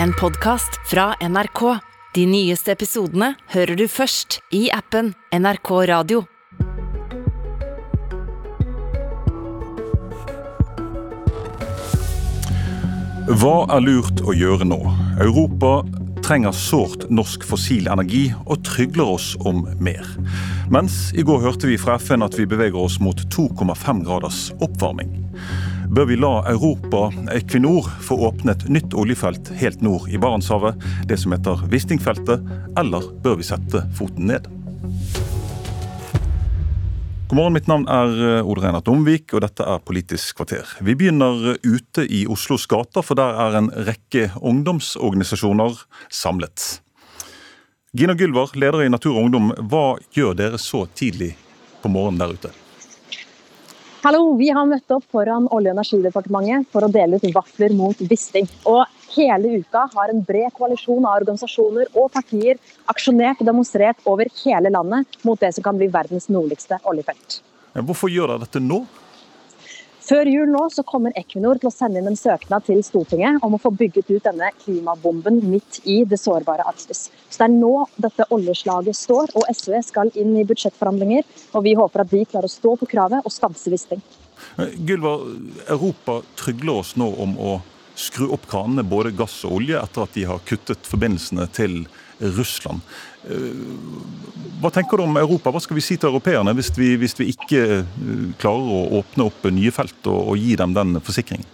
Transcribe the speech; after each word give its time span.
en 0.00 0.12
podkast 0.12 0.80
fra 0.90 1.14
NRK. 1.28 1.78
De 2.14 2.26
nyeste 2.26 2.72
episodene 2.72 3.32
hører 3.52 3.76
du 3.76 3.86
først 3.88 4.40
i 4.54 4.66
appen 4.72 5.12
NRK 5.32 5.70
Radio. 5.88 6.24
Hva 13.32 13.56
er 13.72 13.84
lurt 13.84 14.20
å 14.26 14.34
gjøre 14.36 14.66
nå? 14.68 14.80
Europa 15.22 15.80
trenger 16.22 16.54
sårt 16.54 17.08
norsk 17.10 17.44
fossil 17.46 17.88
energi 17.90 18.28
og 18.44 18.62
trygler 18.66 19.16
oss 19.16 19.32
om 19.48 19.64
mer. 19.82 20.06
Mens 20.72 21.10
i 21.16 21.24
går 21.26 21.42
hørte 21.46 21.70
vi 21.70 21.80
fra 21.80 21.98
FN 22.02 22.24
at 22.26 22.36
vi 22.38 22.46
beveger 22.48 22.78
oss 22.78 23.00
mot 23.02 23.18
2,5 23.34 24.04
graders 24.06 24.44
oppvarming. 24.60 25.16
Bør 25.92 26.06
vi 26.08 26.16
la 26.16 26.38
Europa, 26.48 27.10
Equinor, 27.34 27.84
få 28.00 28.16
åpne 28.24 28.54
et 28.54 28.62
nytt 28.72 28.94
oljefelt 28.96 29.50
helt 29.60 29.82
nord 29.84 30.06
i 30.08 30.16
Barentshavet, 30.16 30.78
det 31.04 31.18
som 31.20 31.34
heter 31.34 31.66
Wisting-feltet, 31.68 32.46
eller 32.80 33.10
bør 33.20 33.36
vi 33.36 33.44
sette 33.44 33.82
foten 33.98 34.30
ned? 34.30 34.48
God 37.28 37.36
morgen, 37.36 37.58
mitt 37.58 37.68
navn 37.68 37.84
er 37.92 38.08
eh, 38.38 38.40
Ole 38.40 38.64
Reinert 38.64 38.88
Omvik, 38.88 39.34
og 39.36 39.44
dette 39.44 39.68
er 39.68 39.84
Politisk 39.84 40.40
kvarter. 40.40 40.72
Vi 40.80 40.96
begynner 40.96 41.58
ute 41.60 42.06
i 42.08 42.22
Oslos 42.24 42.64
gater, 42.72 43.04
for 43.04 43.20
der 43.20 43.36
er 43.44 43.60
en 43.60 43.68
rekke 43.84 44.30
ungdomsorganisasjoner 44.40 45.76
samlet. 46.08 46.80
Gina 47.92 48.16
Gylver, 48.16 48.56
leder 48.56 48.86
i 48.86 48.88
Natur 48.88 49.18
og 49.18 49.26
Ungdom, 49.26 49.52
hva 49.68 49.86
gjør 50.16 50.40
dere 50.40 50.56
så 50.56 50.86
tidlig 50.96 51.34
på 51.84 51.92
morgenen 51.92 52.24
der 52.24 52.32
ute? 52.32 52.56
Hallo, 54.02 54.32
Vi 54.34 54.48
har 54.50 54.64
møtt 54.66 54.90
opp 54.90 55.04
foran 55.14 55.44
Olje- 55.54 55.70
og 55.70 55.76
energidepartementet 55.76 56.66
for 56.74 56.82
å 56.82 56.88
dele 56.90 57.20
ut 57.22 57.26
vafler 57.36 57.70
mot 57.78 58.00
Wisting. 58.10 58.48
Og 58.66 58.82
hele 59.14 59.60
uka 59.62 59.84
har 59.92 60.10
en 60.10 60.24
bred 60.26 60.50
koalisjon 60.56 61.06
av 61.06 61.20
organisasjoner 61.20 61.86
og 61.94 62.08
partier 62.10 62.58
aksjonert 62.90 63.38
og 63.38 63.46
demonstrert 63.46 64.02
over 64.10 64.26
hele 64.40 64.72
landet 64.74 65.20
mot 65.22 65.38
det 65.38 65.52
som 65.54 65.62
kan 65.62 65.78
bli 65.78 65.86
verdens 65.86 66.26
nordligste 66.26 66.80
oljefelt. 66.82 67.38
Hvorfor 67.78 68.10
gjør 68.10 68.32
dere 68.32 68.42
dette 68.42 68.64
nå? 68.64 68.80
Før 70.12 70.28
jul 70.28 70.50
nå 70.52 70.66
så 70.68 70.82
kommer 70.84 71.14
Equinor 71.16 71.56
til 71.56 71.70
å 71.70 71.72
sende 71.72 71.96
inn 72.02 72.08
en 72.10 72.18
søknad 72.18 72.66
til 72.66 72.82
Stortinget 72.84 73.40
om 73.46 73.54
å 73.56 73.60
få 73.62 73.70
bygget 73.72 74.10
ut 74.10 74.26
denne 74.26 74.50
klimabomben 74.58 75.38
midt 75.48 75.78
i 75.88 76.02
det 76.04 76.18
sårbare 76.20 76.66
Arktis. 76.68 77.06
Så 77.30 77.38
Det 77.40 77.46
er 77.46 77.54
nå 77.54 77.86
dette 77.96 78.26
oljeslaget 78.28 78.98
står, 78.98 79.32
og 79.32 79.48
SV 79.48 79.78
skal 79.80 80.12
inn 80.12 80.36
i 80.36 80.44
budsjettforhandlinger. 80.44 81.24
og 81.54 81.64
Vi 81.64 81.72
håper 81.80 82.04
at 82.04 82.10
de 82.10 82.26
klarer 82.26 82.44
å 82.44 82.52
stå 82.52 82.76
på 82.76 82.90
kravet 82.92 83.24
og 83.24 83.32
stanse 83.32 83.72
Wisting. 83.72 84.02
Gylva, 84.76 85.16
Europa 85.72 86.20
trygler 86.36 86.82
oss 86.82 86.92
nå 87.00 87.08
om 87.16 87.32
å 87.40 87.62
skru 87.96 88.28
opp 88.36 88.44
kranene, 88.52 88.84
både 88.84 89.16
gass 89.16 89.46
og 89.48 89.62
olje, 89.62 89.80
etter 89.80 90.04
at 90.04 90.12
de 90.12 90.28
har 90.28 90.44
kuttet 90.44 90.92
forbindelsene 90.92 91.48
til 91.56 91.86
Russland. 92.36 92.80
Hva 94.62 94.70
tenker 94.70 94.98
du 94.98 95.04
om 95.04 95.16
Europa? 95.18 95.50
Hva 95.50 95.60
skal 95.62 95.78
vi 95.78 95.82
si 95.84 95.96
til 95.98 96.10
europeerne 96.12 96.54
hvis 96.54 96.70
vi, 96.76 96.92
hvis 97.00 97.16
vi 97.18 97.32
ikke 97.32 97.62
eh, 97.80 98.28
klarer 98.42 98.76
å 98.76 99.00
åpne 99.00 99.26
opp 99.26 99.48
nye 99.50 99.72
felt 99.74 100.06
og, 100.06 100.32
og 100.32 100.38
gi 100.38 100.54
dem 100.58 100.74
den 100.76 101.00
forsikringen? 101.02 101.48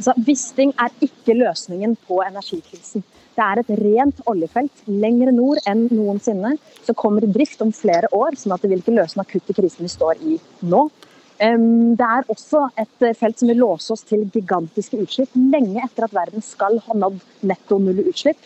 Altså, 0.00 0.14
er 0.16 0.94
ikke 1.04 1.36
løsningen 1.36 1.92
på 2.08 2.22
energikrisen. 2.24 3.04
Det 3.36 3.44
er 3.44 3.60
et 3.60 3.72
rent 3.82 4.22
oljefelt 4.30 4.82
lenger 4.88 5.30
nord 5.36 5.60
enn 5.68 5.86
noensinne, 5.92 6.54
som 6.86 6.96
kommer 6.96 7.24
i 7.24 7.30
drift 7.30 7.60
om 7.62 7.70
flere 7.72 8.08
år. 8.16 8.38
sånn 8.40 8.56
at 8.56 8.64
det 8.64 8.70
vil 8.72 8.80
ikke 8.80 8.96
løse 8.96 9.18
den 9.18 9.26
akutte 9.26 9.56
krisen 9.56 9.84
vi 9.84 9.92
står 9.92 10.24
i 10.24 10.38
nå. 10.72 10.86
Det 11.40 12.06
er 12.06 12.26
også 12.32 12.66
et 12.80 13.04
felt 13.16 13.38
som 13.40 13.48
vil 13.48 13.62
låse 13.62 13.92
oss 13.94 14.02
til 14.08 14.26
gigantiske 14.32 14.98
utslipp 15.00 15.36
lenge 15.36 15.80
etter 15.84 16.04
at 16.04 16.16
verden 16.16 16.44
skal 16.44 16.76
ha 16.84 16.96
nådd 16.96 17.20
netto 17.48 17.78
null 17.80 18.02
utslipp. 18.02 18.40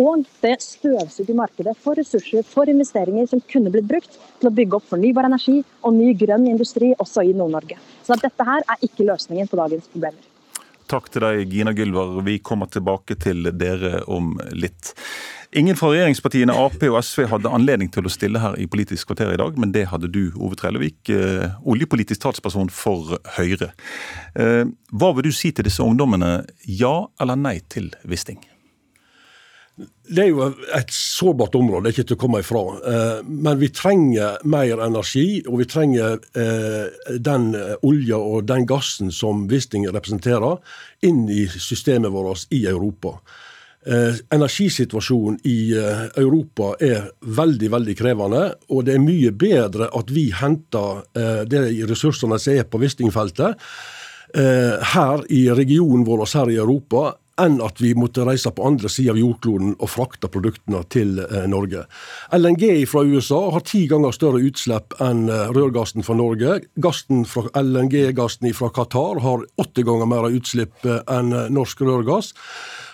Og 0.00 0.24
det 0.42 0.56
støvsuger 0.62 1.36
markedet 1.38 1.76
for 1.78 1.98
ressurser 1.98 2.42
for 2.48 2.70
investeringer 2.70 3.28
som 3.30 3.42
kunne 3.50 3.70
blitt 3.74 3.86
brukt 3.90 4.16
til 4.40 4.50
å 4.50 4.54
bygge 4.54 4.80
opp 4.80 4.88
fornybar 4.90 5.28
energi 5.28 5.60
og 5.82 5.94
ny 5.94 6.10
grønn 6.18 6.48
industri 6.50 6.92
også 6.98 7.22
i 7.28 7.34
Nord-Norge. 7.36 7.78
Så 8.02 8.18
dette 8.18 8.48
her 8.48 8.66
er 8.66 8.82
ikke 8.82 9.06
løsningen 9.06 9.50
på 9.50 9.60
dagens 9.60 9.86
problemer. 9.92 10.30
Takk 10.90 11.06
til 11.08 11.24
deg, 11.24 11.46
Gina 11.48 11.72
Gylver. 11.72 12.18
Vi 12.26 12.40
kommer 12.44 12.68
tilbake 12.68 13.16
til 13.16 13.48
dere 13.56 14.02
om 14.10 14.34
litt. 14.52 14.92
Ingen 15.56 15.78
fra 15.78 15.92
regjeringspartiene 15.92 16.54
Ap 16.58 16.82
og 16.82 16.96
SV 16.98 17.28
hadde 17.30 17.52
anledning 17.54 17.88
til 17.94 18.04
å 18.04 18.12
stille 18.12 18.42
her 18.42 18.56
i 18.58 18.66
Politisk 18.68 19.08
kvarter 19.08 19.30
i 19.32 19.38
dag, 19.38 19.56
men 19.56 19.72
det 19.72 19.86
hadde 19.92 20.10
du, 20.10 20.32
Ove 20.34 20.58
Trellevik, 20.58 20.98
eh, 21.14 21.54
oljepolitisk 21.62 22.24
talsperson 22.26 22.72
for 22.74 23.16
Høyre. 23.38 23.70
Eh, 24.34 24.64
hva 24.90 25.12
vil 25.14 25.30
du 25.30 25.32
si 25.32 25.52
til 25.54 25.64
disse 25.70 25.82
ungdommene, 25.82 26.42
ja 26.66 27.06
eller 27.22 27.38
nei 27.38 27.60
til 27.70 27.94
Wisting? 28.02 28.42
Det 29.74 30.22
er 30.22 30.28
jo 30.28 30.44
et 30.76 30.92
sårbart 30.94 31.56
område, 31.58 31.88
det 31.88 31.90
er 31.90 31.96
ikke 31.96 32.08
til 32.12 32.18
å 32.18 32.22
komme 32.22 32.42
ifra. 32.44 32.60
Eh, 32.78 33.22
men 33.26 33.58
vi 33.58 33.72
trenger 33.74 34.36
mer 34.46 34.82
energi, 34.84 35.40
og 35.48 35.64
vi 35.64 35.66
trenger 35.70 36.20
den 37.18 37.48
olja 37.82 38.20
og 38.20 38.46
den 38.46 38.68
gassen 38.70 39.10
som 39.14 39.48
Wisting 39.50 39.88
representerer, 39.88 40.60
inn 41.02 41.24
i 41.32 41.48
systemet 41.50 42.14
vårt 42.14 42.46
i 42.54 42.64
Europa. 42.70 43.18
Energisituasjonen 43.84 45.42
i 45.44 45.74
Europa 46.16 46.70
er 46.80 47.10
veldig 47.20 47.68
veldig 47.74 47.96
krevende. 47.98 48.44
Og 48.72 48.86
det 48.86 48.94
er 48.94 49.02
mye 49.02 49.34
bedre 49.36 49.90
at 49.92 50.08
vi 50.14 50.30
henter 50.32 51.02
de 51.44 51.60
ressursene 51.90 52.38
som 52.40 52.54
er 52.54 52.64
på 52.64 52.80
Wisting-feltet, 52.80 53.60
her 54.94 55.26
i 55.28 55.42
regionen 55.52 56.06
vår 56.08 56.24
her 56.32 56.54
i 56.54 56.56
Europa, 56.62 57.12
enn 57.40 57.58
at 57.64 57.80
vi 57.82 57.92
måtte 57.98 58.24
reise 58.26 58.50
på 58.54 58.64
andre 58.66 58.90
sida 58.92 59.14
av 59.14 59.18
jordkloden 59.18 59.74
og 59.78 59.90
frakte 59.90 60.30
produktene 60.30 60.82
til 60.92 61.18
Norge. 61.50 61.84
LNG 62.34 62.84
fra 62.90 63.02
USA 63.02 63.40
har 63.54 63.64
ti 63.66 63.84
ganger 63.90 64.14
større 64.14 64.42
utslipp 64.44 64.94
enn 65.02 65.26
rørgassen 65.28 66.06
fra 66.06 66.16
Norge. 66.18 66.60
LNG-gassen 66.78 68.54
fra 68.54 68.70
Qatar 68.74 69.22
har 69.24 69.46
åtte 69.60 69.86
ganger 69.86 70.10
mer 70.10 70.28
utslipp 70.30 70.86
enn 70.86 71.34
norsk 71.54 71.82
rørgass. 71.86 72.32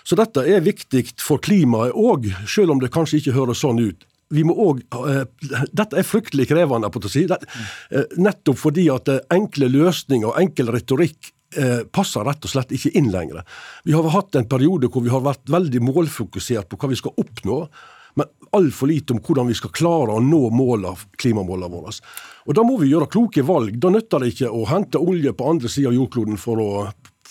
Så 0.03 0.17
dette 0.17 0.43
er 0.49 0.63
viktig 0.65 1.05
for 1.21 1.41
klimaet 1.43 1.93
òg, 1.93 2.31
selv 2.49 2.73
om 2.73 2.81
det 2.81 2.91
kanskje 2.93 3.21
ikke 3.21 3.37
høres 3.37 3.61
sånn 3.61 3.81
ut. 3.81 4.07
Vi 4.31 4.45
må 4.47 4.55
også, 4.55 5.25
dette 5.75 5.99
er 5.99 6.07
fryktelig 6.07 6.47
krevende, 6.47 6.87
på 6.89 7.01
å 7.03 7.11
si. 7.11 7.25
nettopp 8.15 8.57
fordi 8.57 8.87
at 8.93 9.11
enkle 9.33 9.67
løsninger 9.67 10.31
og 10.31 10.39
enkel 10.39 10.71
retorikk 10.71 11.33
passer 11.91 12.23
rett 12.23 12.45
og 12.47 12.51
slett 12.51 12.69
ikke 12.75 12.93
inn 12.95 13.09
lenger. 13.11 13.41
Vi 13.83 13.95
har 13.95 14.05
hatt 14.13 14.37
en 14.39 14.47
periode 14.47 14.87
hvor 14.91 15.03
vi 15.03 15.11
har 15.11 15.23
vært 15.25 15.49
veldig 15.51 15.81
målfokusert 15.83 16.69
på 16.71 16.79
hva 16.79 16.91
vi 16.91 16.99
skal 16.99 17.17
oppnå, 17.19 17.57
men 18.15 18.27
altfor 18.51 18.87
lite 18.87 19.13
om 19.13 19.21
hvordan 19.23 19.47
vi 19.47 19.55
skal 19.57 19.73
klare 19.75 20.15
å 20.15 20.23
nå 20.23 20.41
målene, 20.55 20.95
klimamålene 21.21 21.71
våre. 21.71 21.93
Og 22.47 22.57
Da 22.57 22.65
må 22.67 22.77
vi 22.81 22.91
gjøre 22.91 23.09
kloke 23.11 23.43
valg. 23.45 23.77
Da 23.79 23.91
nytter 23.93 24.23
det 24.23 24.33
ikke 24.33 24.51
å 24.51 24.65
hente 24.69 24.99
olje 24.99 25.33
på 25.33 25.47
andre 25.47 25.71
sida 25.71 25.91
av 25.91 25.97
jordkloden 25.99 26.39
for 26.41 26.61
å 26.61 26.71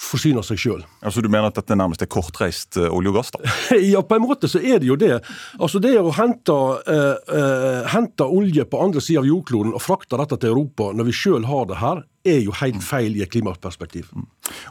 forsyne 0.00 0.42
seg 0.46 0.60
sjøl. 0.60 0.84
Altså, 1.04 1.20
du 1.20 1.28
mener 1.28 1.50
at 1.50 1.58
dette 1.58 1.76
nærmest 1.76 2.00
er 2.04 2.08
kortreist 2.10 2.78
olje 2.80 3.10
og 3.12 3.18
gass? 3.18 3.32
da? 3.34 3.52
ja, 3.92 4.00
på 4.00 4.16
en 4.16 4.24
måte 4.24 4.48
så 4.48 4.62
er 4.62 4.80
det 4.80 4.88
jo 4.88 4.96
det. 5.00 5.18
Altså 5.60 5.82
Det 5.82 5.92
å 6.00 6.14
hente, 6.16 6.56
eh, 6.88 7.36
eh, 7.36 7.90
hente 7.92 8.24
olje 8.24 8.64
på 8.64 8.80
andre 8.80 9.02
sida 9.04 9.20
av 9.20 9.28
jordkloden 9.28 9.74
og 9.76 9.84
frakte 9.84 10.20
dette 10.22 10.40
til 10.40 10.54
Europa 10.54 10.90
når 10.96 11.10
vi 11.10 11.16
sjøl 11.20 11.44
har 11.50 11.68
det 11.68 11.80
her, 11.82 12.02
er 12.26 12.42
jo 12.44 12.52
helt 12.60 12.82
feil 12.84 13.16
i 13.16 13.22
et 13.24 13.30
klimaperspektiv. 13.32 14.10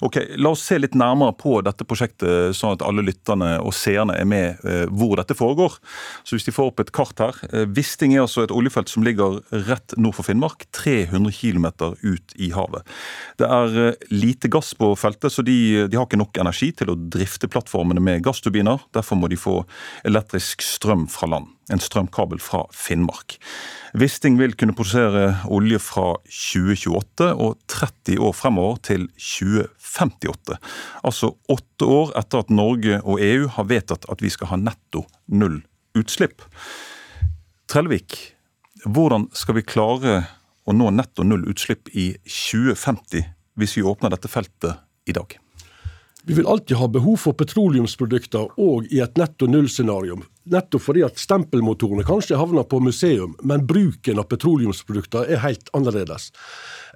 Ok, 0.06 0.20
La 0.38 0.52
oss 0.54 0.64
se 0.68 0.78
litt 0.78 0.96
nærmere 0.98 1.34
på 1.40 1.60
dette 1.66 1.86
prosjektet, 1.88 2.56
sånn 2.58 2.76
at 2.76 2.84
alle 2.86 3.04
lytterne 3.06 3.56
og 3.64 3.74
seerne 3.76 4.16
er 4.20 4.28
med 4.30 4.62
eh, 4.68 4.86
hvor 4.92 5.16
dette 5.20 5.38
foregår. 5.38 5.80
Så 6.24 6.36
Hvis 6.36 6.46
de 6.46 6.54
får 6.54 6.72
opp 6.72 6.84
et 6.84 6.94
kart 6.96 7.24
her. 7.24 7.40
Eh, 7.50 7.66
Wisting 7.76 8.14
er 8.16 8.26
altså 8.26 8.46
et 8.46 8.54
oljefelt 8.54 8.92
som 8.92 9.06
ligger 9.06 9.40
rett 9.70 9.98
nord 9.98 10.20
for 10.20 10.28
Finnmark, 10.28 10.68
300 10.78 11.34
km 11.40 11.68
ut 12.04 12.36
i 12.38 12.52
havet. 12.54 12.98
Det 13.42 13.50
er 13.50 13.80
eh, 13.88 14.10
lite 14.14 14.52
gass 14.52 14.76
på 14.78 14.94
feltet, 15.00 15.34
så 15.34 15.46
de, 15.46 15.88
de 15.90 16.00
har 16.00 16.06
ikke 16.06 16.22
nok 16.22 16.42
energi 16.42 16.72
til 16.76 16.94
å 16.94 17.00
drifte 17.00 17.50
plattformene 17.50 18.04
med 18.04 18.26
gassturbiner. 18.26 18.86
Derfor 18.94 19.18
må 19.20 19.32
de 19.32 19.40
få 19.40 19.64
elektrisk 20.08 20.66
strøm 20.66 21.08
fra 21.10 21.34
land. 21.34 21.56
En 21.70 21.82
strømkabel 21.82 22.42
fra 22.42 22.64
Finnmark. 22.74 23.38
Wisting 24.00 24.40
vil 24.40 24.56
kunne 24.58 24.74
produsere 24.78 25.36
olje 25.54 25.80
fra 25.82 26.08
2028 26.26 27.30
og 27.36 27.60
30 27.70 28.22
år 28.26 28.36
fremover 28.38 28.80
til 28.90 29.08
2058. 29.14 30.58
Altså 31.06 31.34
åtte 31.50 31.90
år 31.90 32.14
etter 32.20 32.44
at 32.44 32.54
Norge 32.54 33.02
og 33.04 33.22
EU 33.22 33.50
har 33.58 33.70
vedtatt 33.70 34.10
at 34.10 34.24
vi 34.26 34.34
skal 34.34 34.54
ha 34.54 34.62
netto 34.62 35.06
null 35.30 35.62
utslipp. 35.98 36.42
Trellevik, 37.70 38.18
hvordan 38.86 39.28
skal 39.38 39.60
vi 39.60 39.68
klare 39.68 40.16
å 40.70 40.74
nå 40.74 40.90
netto 40.94 41.26
null 41.26 41.46
utslipp 41.50 41.92
i 41.94 42.12
2050 42.26 43.26
hvis 43.60 43.78
vi 43.78 43.86
åpner 43.86 44.14
dette 44.14 44.32
feltet 44.32 44.82
i 45.10 45.16
dag? 45.18 45.38
Vi 46.30 46.36
vil 46.38 46.48
alltid 46.48 46.78
ha 46.78 46.88
behov 46.92 47.16
for 47.24 47.34
petroleumsprodukter 47.34 48.52
òg 48.60 48.90
i 48.94 49.00
et 49.02 49.16
netto 49.18 49.48
null-scenario. 49.50 50.20
Nettopp 50.50 50.82
fordi 50.82 51.04
at 51.06 51.20
stempelmotorene 51.22 52.06
kanskje 52.08 52.40
havner 52.40 52.66
på 52.66 52.80
museum, 52.82 53.36
men 53.46 53.68
bruken 53.70 54.22
av 54.22 54.28
petroleumsprodukter 54.32 55.30
er 55.30 55.44
helt 55.44 55.70
annerledes. 55.78 56.32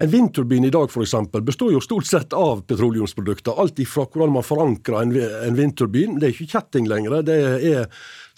En 0.01 0.09
vindturbin 0.09 0.65
i 0.65 0.71
dag 0.73 0.89
for 0.91 1.05
eksempel, 1.05 1.43
består 1.45 1.73
jo 1.75 1.81
stort 1.83 2.09
sett 2.09 2.33
av 2.33 2.63
petroleumsprodukter. 2.69 3.53
Alt 3.61 3.81
ifra 3.83 4.07
hvordan 4.07 4.33
man 4.33 4.47
forankrer 4.47 5.03
en, 5.03 5.13
en 5.49 5.59
vindturbin. 5.59 6.17
Det 6.19 6.29
er 6.29 6.33
ikke 6.35 6.55
kjetting 6.55 6.89
lenger. 6.89 7.21
Det 7.27 7.37
er 7.69 7.85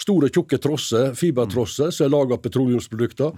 store, 0.01 0.30
tjukke 0.30 0.59
trosser, 0.62 1.13
fibertrosser, 1.15 1.92
som 1.92 2.06
er 2.06 2.12
laga 2.13 2.36
av 2.36 2.44
petroleumsprodukter. 2.44 3.31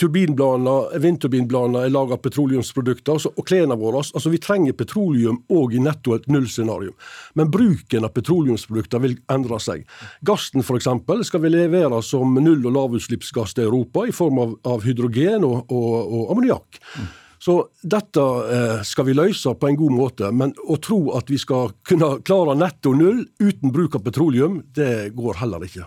Turbinblader, 0.00 0.98
Vindturbinbladene 1.02 1.84
er 1.86 1.94
laga 1.94 2.18
av 2.18 2.22
petroleumsprodukter. 2.24 3.28
Og 3.34 3.46
klærne 3.46 3.78
våre 3.78 4.02
altså 4.04 4.30
Vi 4.30 4.42
trenger 4.42 4.76
petroleum 4.76 5.40
òg 5.52 5.74
i 5.74 5.82
netto 5.82 6.14
et 6.16 6.28
nullscenario. 6.30 6.94
Men 7.34 7.50
bruken 7.54 8.06
av 8.06 8.14
petroleumsprodukter 8.14 9.02
vil 9.04 9.18
endre 9.32 9.60
seg. 9.62 9.84
Gassen 10.26 10.64
f.eks. 10.64 10.88
skal 11.28 11.44
vi 11.44 11.54
levere 11.54 12.02
som 12.02 12.34
null- 12.34 12.66
og 12.66 12.74
lavutslippsgass 12.74 13.54
til 13.54 13.68
Europa 13.68 14.06
i 14.06 14.14
form 14.14 14.40
av, 14.42 14.56
av 14.64 14.86
hydrogen 14.86 15.46
og, 15.46 15.70
og, 15.70 15.92
og 16.04 16.32
ammoniakk. 16.34 16.80
Så 17.44 17.58
dette 17.84 18.22
eh, 18.56 18.82
skal 18.88 19.04
vi 19.10 19.16
løse 19.16 19.52
på 19.60 19.68
en 19.68 19.76
god 19.76 19.92
måte. 19.92 20.30
Men 20.32 20.54
å 20.64 20.78
tro 20.80 21.00
at 21.18 21.28
vi 21.28 21.36
skal 21.40 21.74
kunne 21.84 22.14
klare 22.24 22.56
netto 22.56 22.94
null 22.96 23.26
uten 23.42 23.72
bruk 23.74 23.98
av 23.98 24.04
petroleum, 24.06 24.62
det 24.76 25.10
går 25.16 25.42
heller 25.42 25.66
ikke. 25.66 25.84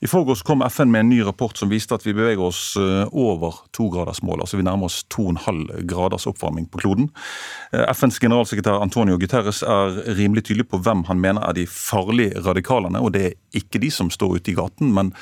I 0.00 0.08
forgårs 0.08 0.42
kom 0.42 0.62
FN 0.62 0.90
med 0.90 1.00
en 1.00 1.08
ny 1.08 1.20
rapport 1.22 1.56
som 1.56 1.68
viste 1.68 1.94
at 1.94 2.04
vi 2.06 2.14
beveger 2.16 2.40
oss 2.40 2.76
eh, 2.80 3.08
over 3.12 3.60
togradersmålet. 3.76 4.46
Altså 4.46 4.60
vi 4.60 4.64
nærmer 4.64 4.88
oss 4.88 5.02
2,5 5.12 5.84
graders 5.90 6.26
oppvarming 6.30 6.68
på 6.72 6.80
kloden. 6.80 7.10
Eh, 7.72 7.84
FNs 7.92 8.20
generalsekretær 8.22 8.80
Antonio 8.80 9.18
Guterres 9.20 9.62
er 9.62 10.00
rimelig 10.16 10.46
tydelig 10.48 10.70
på 10.70 10.80
hvem 10.80 11.04
han 11.10 11.20
mener 11.20 11.44
er 11.44 11.58
de 11.58 11.66
farlige 11.68 12.40
radikalene. 12.46 13.02
Og 13.02 13.12
det 13.16 13.26
er 13.26 13.36
ikke 13.60 13.82
de 13.82 13.92
som 13.92 14.12
står 14.12 14.40
ute 14.40 14.54
i 14.54 14.56
gaten, 14.56 14.94
men 14.96 15.12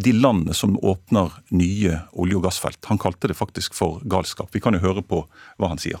de 0.00 0.14
landene 0.16 0.56
som 0.56 0.78
åpner 0.80 1.34
nye 1.52 1.98
olje- 2.16 2.38
og 2.40 2.46
gassfelt. 2.46 2.80
Han 2.88 3.00
kalte 3.00 3.28
det 3.28 3.36
faktisk 3.36 3.76
for 3.76 4.00
galskap. 4.08 4.48
Vi 4.54 4.60
kan 4.64 4.72
jo 4.72 4.80
høre 4.80 5.04
på 5.04 5.26
hva 5.60 5.72
han 5.74 5.82
sier. 5.82 6.00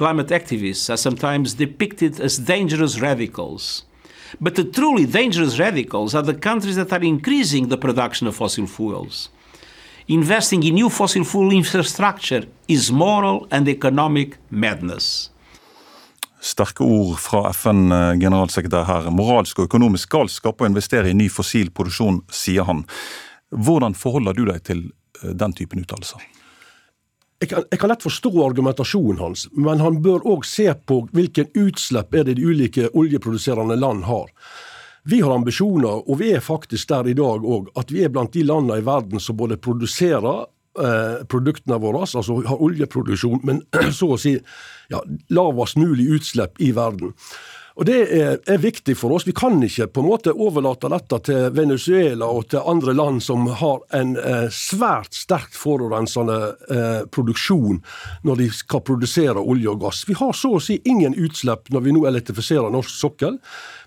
Climate 0.00 0.32
activists 0.32 0.88
are 0.90 0.96
sometimes 0.96 1.54
depicted 1.54 2.20
as 2.20 2.36
dangerous 2.36 3.00
radicals. 3.00 3.84
But 4.38 4.54
the 4.54 4.64
truly 4.64 5.06
dangerous 5.06 5.58
radicals 5.58 6.14
are 6.14 6.22
the 6.22 6.34
countries 6.34 6.76
that 6.76 6.92
are 6.92 7.04
increasing 7.04 7.68
the 7.68 7.76
production 7.76 8.28
of 8.28 8.36
fossil 8.36 8.66
fuels. 8.66 9.30
Investing 10.06 10.62
in 10.64 10.74
new 10.74 10.90
fossil 10.90 11.24
fuel 11.24 11.52
infrastructure 11.52 12.42
is 12.68 12.90
moral 12.90 13.46
and 13.50 13.68
economic 13.68 14.38
madness. 14.50 15.30
Sterke 16.40 16.82
ord 16.82 17.18
fra 17.20 17.50
FN-generalsekretær 17.52 18.86
her. 18.88 19.10
Moralsk 19.12 19.60
og 19.60 19.68
økonomisk 19.68 20.10
galskap 20.10 20.62
å 20.62 20.70
investere 20.70 21.12
i 21.12 21.16
ny 21.16 21.28
fossil 21.28 21.68
produksjon, 21.70 22.22
sier 22.32 22.64
han. 22.64 22.86
Hvordan 23.52 23.94
forholder 23.94 24.38
du 24.38 24.46
deg 24.48 24.62
til 24.64 24.86
eh, 24.88 25.34
den 25.36 25.52
typen 25.52 25.84
uttalelser? 25.84 26.22
Jeg 27.40 27.48
kan, 27.48 27.64
jeg 27.72 27.80
kan, 27.80 27.88
lett 27.88 28.02
forstå 28.04 28.30
argumentasjonen 28.44 29.20
hans, 29.22 29.46
men 29.56 29.80
han 29.80 30.02
bør 30.04 30.26
òg 30.28 30.42
se 30.44 30.66
på 30.86 30.98
hvilken 31.16 31.48
utslipp 31.56 32.12
er 32.12 32.26
det 32.28 32.34
de 32.36 32.44
ulike 32.44 32.90
oljeproduserende 32.92 33.78
land 33.80 34.04
har. 34.04 34.28
Vi 35.08 35.22
har 35.24 35.32
ambisjoner, 35.32 36.02
og 36.04 36.18
vi 36.20 36.34
er 36.36 36.44
faktisk 36.44 36.90
der 36.90 37.08
i 37.08 37.16
dag 37.16 37.40
òg, 37.40 37.70
at 37.80 37.92
vi 37.92 38.04
er 38.04 38.12
blant 38.12 38.34
de 38.36 38.44
landene 38.44 38.82
i 38.82 38.84
verden 38.84 39.22
som 39.24 39.38
både 39.40 39.56
produserer 39.56 40.42
eh, 40.84 41.22
produktene 41.32 41.80
våre, 41.80 42.04
altså 42.04 42.42
har 42.44 42.60
oljeproduksjon, 42.60 43.40
men 43.48 43.62
så 43.98 44.12
å 44.12 44.20
si 44.20 44.34
ja, 44.92 45.00
lavest 45.32 45.80
mulig 45.80 46.10
utslipp 46.18 46.60
i 46.60 46.74
verden. 46.76 47.14
Og 47.80 47.86
Det 47.86 48.00
er, 48.12 48.34
er, 48.44 48.58
viktig 48.60 48.92
for 48.92 49.16
oss. 49.16 49.24
Vi 49.24 49.32
kan 49.32 49.54
ikke 49.64 49.86
på 49.88 50.02
en 50.02 50.08
måte 50.10 50.34
overlate 50.36 50.90
dette 50.92 51.18
til 51.30 51.46
Venezuela 51.56 52.26
og 52.28 52.50
til 52.52 52.60
andre 52.68 52.92
land 52.92 53.22
som 53.24 53.46
har 53.56 53.80
en 53.96 54.18
eh, 54.20 54.50
svært 54.52 55.16
sterkt 55.16 55.56
forurensende 55.56 56.36
eh, 56.68 57.00
produksjon 57.08 57.80
når 58.28 58.42
de 58.42 58.50
skal 58.52 58.84
produsere 58.84 59.40
olje 59.40 59.72
og 59.72 59.80
gass. 59.86 60.02
Vi 60.04 60.18
har 60.18 60.36
så 60.36 60.52
å 60.58 60.60
si 60.60 60.76
ingen 60.84 61.16
utslipp 61.16 61.72
når 61.72 61.86
vi 61.86 61.96
nå 61.96 62.04
elektrifiserer 62.10 62.68
norsk 62.68 62.92
sokkel. 62.92 63.40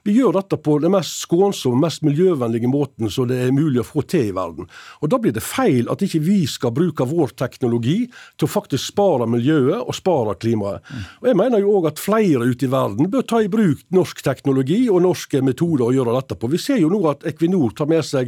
Vi 0.03 0.17
gjør 0.17 0.33
dette 0.35 0.57
på 0.59 0.73
den 0.83 0.91
mest 0.91 1.21
skånsomme, 1.23 1.79
mest 1.85 2.01
miljøvennlige 2.03 2.67
måten 2.67 3.07
som 3.11 3.27
det 3.29 3.37
er 3.39 3.53
mulig 3.55 3.79
å 3.79 3.85
få 3.87 4.01
til 4.03 4.33
i 4.33 4.35
verden. 4.35 4.67
Og 4.99 5.11
Da 5.13 5.19
blir 5.21 5.31
det 5.31 5.43
feil 5.45 5.87
at 5.87 6.01
ikke 6.03 6.19
vi 6.19 6.41
skal 6.49 6.73
bruke 6.75 7.07
vår 7.07 7.31
teknologi 7.39 8.09
til 8.35 8.47
å 8.47 8.51
faktisk 8.51 8.83
spare 8.91 9.27
miljøet 9.31 9.79
og 9.79 9.95
spare 9.95 10.35
klimaet. 10.35 10.83
Og 11.21 11.29
Jeg 11.29 11.37
mener 11.39 11.63
jo 11.63 11.77
òg 11.77 11.87
at 11.87 12.01
flere 12.03 12.43
ute 12.43 12.67
i 12.67 12.71
verden 12.73 13.07
bør 13.07 13.23
ta 13.23 13.39
i 13.39 13.47
bruk 13.47 13.85
norsk 13.95 14.19
teknologi 14.25 14.89
og 14.89 15.05
norske 15.05 15.39
metoder 15.39 15.85
å 15.87 15.95
gjøre 15.95 16.17
dette 16.19 16.35
på. 16.35 16.51
Vi 16.51 16.59
ser 16.59 16.83
jo 16.83 16.91
nå 16.91 16.99
at 17.07 17.23
Equinor 17.23 17.71
tar 17.71 17.87
med 17.87 18.03
seg 18.03 18.27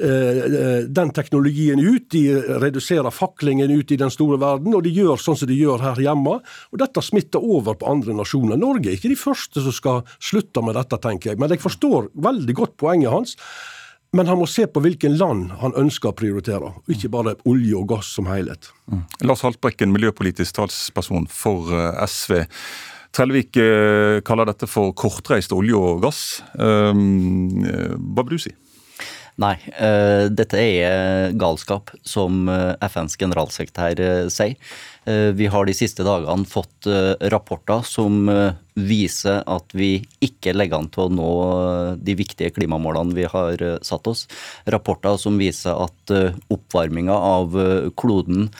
eh, 0.00 0.40
eh 0.40 0.88
den 0.88 1.10
teknologien 1.12 1.78
ut. 1.80 2.08
De 2.10 2.24
reduserer 2.64 3.10
faklingen 3.10 3.70
ut 3.70 3.92
i 3.92 4.00
den 4.00 4.10
store 4.10 4.40
verden, 4.40 4.72
og 4.74 4.82
de 4.84 4.90
gjør 4.90 5.20
sånn 5.20 5.36
som 5.36 5.48
de 5.48 5.58
gjør 5.58 5.84
her 5.84 6.00
hjemme. 6.00 6.40
Og 6.72 6.78
Dette 6.80 7.04
smitter 7.04 7.44
over 7.44 7.74
på 7.74 7.86
andre 7.86 8.16
nasjoner. 8.16 8.56
Norge 8.56 8.88
er 8.88 8.96
ikke 8.96 9.12
de 9.12 9.20
første 9.20 9.60
som 9.60 9.72
skal 9.72 10.02
slutte 10.18 10.64
med 10.64 10.74
dette 10.80 10.96
tenker 11.10 11.32
jeg. 11.32 11.42
Men 11.42 11.52
jeg 11.52 11.62
forstår 11.62 12.10
veldig 12.14 12.56
godt 12.62 12.78
poenget 12.80 13.12
hans. 13.12 13.36
Men 14.16 14.26
han 14.26 14.40
må 14.40 14.46
se 14.50 14.64
på 14.66 14.82
hvilken 14.82 15.14
land 15.20 15.52
han 15.60 15.74
ønsker 15.78 16.10
å 16.10 16.16
prioritere, 16.18 16.72
ikke 16.90 17.12
bare 17.14 17.36
olje 17.46 17.76
og 17.78 17.92
gass 17.92 18.08
som 18.16 18.26
helhet. 18.26 18.72
Mm. 18.90 19.04
Lars 19.30 19.44
Haltbrekken, 19.46 19.92
miljøpolitisk 19.94 20.56
talsperson 20.56 21.28
for 21.30 21.70
eh, 21.76 22.00
SV. 22.10 22.40
Trellevik 23.14 23.58
eh, 23.62 24.18
kaller 24.26 24.50
dette 24.50 24.66
for 24.70 24.90
kortreist 24.98 25.54
olje 25.54 25.78
og 25.78 26.02
gass. 26.02 26.40
Um, 26.58 27.62
hva 28.10 28.26
vil 28.26 28.34
du 28.34 28.42
si? 28.48 28.54
Nei, 29.40 29.54
uh, 29.78 30.26
dette 30.32 30.58
er 30.58 31.34
galskap, 31.38 31.92
som 32.02 32.48
FNs 32.48 33.18
generalsekretær 33.20 34.28
sier. 34.32 34.56
Vi 35.10 35.46
har 35.48 35.64
de 35.64 35.72
siste 35.74 36.04
dagene 36.04 36.44
fått 36.46 36.84
rapporter 37.32 37.80
som 37.88 38.28
viser 38.76 39.40
at 39.48 39.72
vi 39.74 40.04
ikke 40.22 40.52
legger 40.52 40.76
an 40.76 40.90
til 40.92 41.06
å 41.06 41.14
nå 41.16 41.30
de 41.96 42.14
viktige 42.18 42.52
klimamålene 42.52 43.16
vi 43.16 43.24
har 43.32 43.64
satt 43.86 44.10
oss. 44.12 44.26
Rapporter 44.68 45.16
som 45.18 45.40
viser 45.40 45.72
at 45.72 46.14
oppvarminga 46.52 47.16
av 47.16 47.56
kloden 47.96 48.50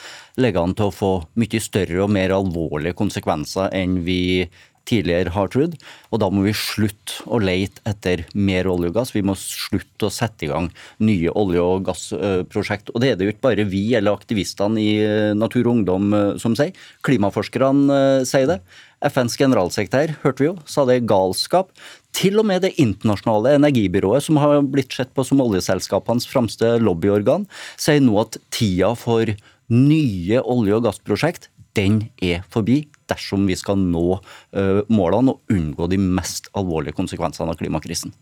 legger 0.41 0.65
an 0.65 0.75
til 0.79 0.89
å 0.89 0.97
få 0.97 1.13
mye 1.41 1.63
større 1.63 2.03
og 2.07 2.13
mer 2.17 2.33
alvorlige 2.35 2.97
konsekvenser 2.99 3.69
enn 3.77 4.01
vi 4.07 4.49
tidligere 4.89 5.33
har 5.35 5.51
trodd. 5.53 5.77
Og 6.11 6.23
da 6.23 6.29
må 6.33 6.45
vi 6.45 6.55
slutte 6.57 7.25
å 7.31 7.41
lete 7.43 7.83
etter 7.89 8.25
mer 8.35 8.69
olje 8.71 8.91
og 8.91 8.99
gass. 8.99 9.15
Vi 9.15 9.25
må 9.27 9.37
slutte 9.39 10.09
å 10.09 10.13
sette 10.15 10.47
i 10.47 10.51
gang 10.51 10.71
nye 11.03 11.33
olje- 11.37 11.65
og 11.65 11.87
gassprosjekt. 11.89 12.93
Og 12.95 13.03
det 13.03 13.13
er 13.13 13.19
det 13.19 13.29
jo 13.29 13.35
ikke 13.35 13.49
bare 13.49 13.69
vi 13.69 13.85
eller 13.99 14.17
aktivistene 14.17 14.81
i 14.81 14.93
eh, 15.05 15.33
Natur 15.39 15.67
og 15.67 15.75
Ungdom 15.79 16.15
eh, 16.17 16.31
som 16.43 16.57
sier. 16.59 16.75
Klimaforskerne 17.07 17.99
eh, 17.99 18.29
sier 18.29 18.49
det. 18.51 18.61
FNs 19.01 19.39
generalsekretær 19.41 20.19
hørte 20.25 20.43
vi 20.43 20.51
jo, 20.51 20.59
sa 20.69 20.85
det 20.85 20.99
er 20.99 21.07
galskap. 21.09 21.71
Til 22.17 22.41
og 22.43 22.49
med 22.51 22.67
Det 22.67 22.75
internasjonale 22.83 23.55
energibyrået, 23.57 24.27
som 24.27 24.37
har 24.43 24.59
blitt 24.67 24.93
sett 24.93 25.15
på 25.17 25.25
som 25.25 25.41
oljeselskapenes 25.41 26.29
fremste 26.29 26.75
lobbyorgan, 26.83 27.47
sier 27.81 28.03
nå 28.05 28.19
at 28.21 28.37
tida 28.53 28.93
for 28.99 29.31
nye 29.71 30.43
olje- 30.43 30.77
og 30.77 30.85
gassprosjekt 30.89 31.49
den 31.79 32.01
er 32.23 32.43
forbi 32.51 32.83
dersom 33.11 33.47
vi 33.49 33.57
skal 33.59 33.79
nå 33.79 34.05
uh, 34.17 34.81
målene 34.91 35.35
og 35.35 35.55
unngå 35.55 35.89
de 35.91 35.99
mest 36.01 36.51
alvorlige 36.59 36.97
konsekvensene 36.99 37.53
av 37.53 37.59
klimakrisen. 37.59 38.15